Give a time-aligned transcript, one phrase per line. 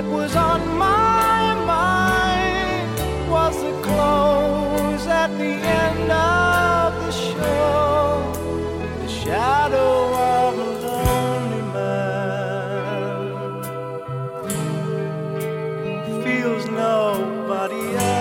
[0.00, 2.88] that was on my mind
[3.28, 8.32] was the close at the end of the show.
[9.02, 12.22] The shadow of a lonely man
[16.22, 18.17] feels nobody else.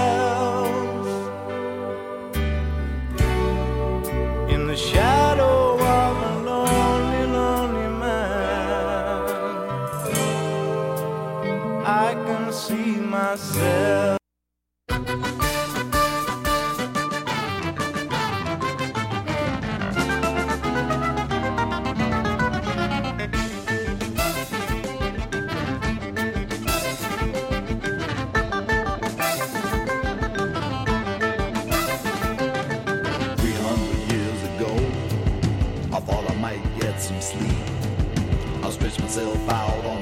[38.67, 39.97] I stretched myself out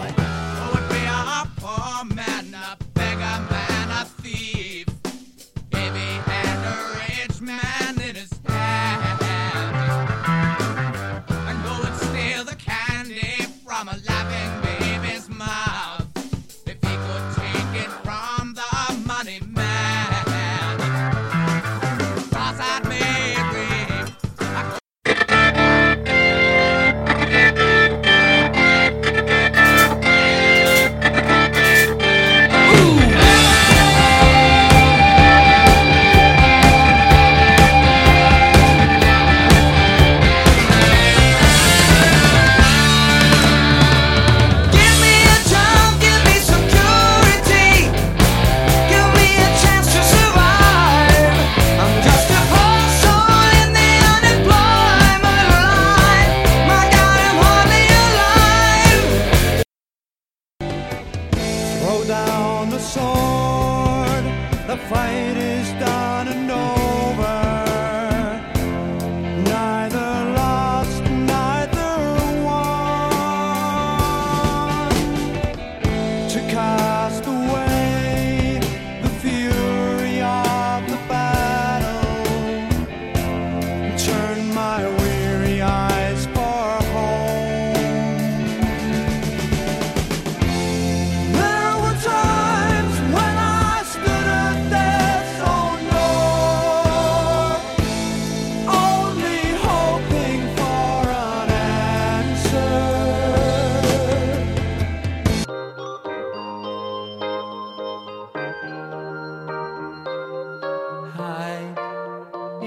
[62.08, 63.35] down the sword,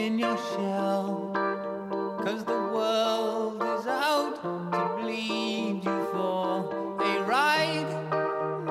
[0.08, 1.30] in your shell,
[2.22, 4.34] 'cause the world is out
[4.74, 6.46] to bleed you for
[7.10, 7.92] a ride.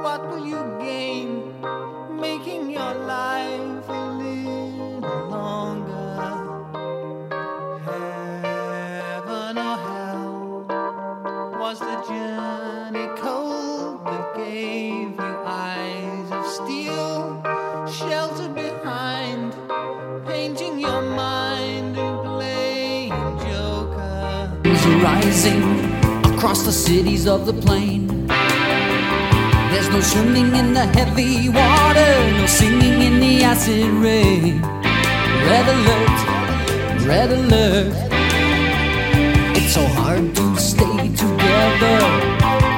[0.06, 1.30] What will you gain
[2.28, 6.16] making your life a little longer?
[7.92, 10.40] Heaven or hell
[11.62, 17.07] was the journey cold that gave you eyes of steel,
[24.72, 25.64] is rising
[26.34, 28.28] across the cities of the plain.
[29.72, 34.62] There's no swimming in the heavy water, no singing in the acid rain.
[35.52, 36.18] Red alert,
[37.08, 37.94] red alert.
[39.58, 42.00] It's so hard to stay together,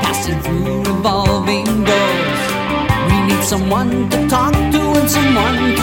[0.04, 2.42] passing through revolving doors.
[3.10, 5.79] We need someone to talk to and someone